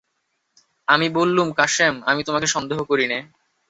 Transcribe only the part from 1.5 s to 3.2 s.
কাসেম, আমি তোমাকে সন্দেহ করি নে।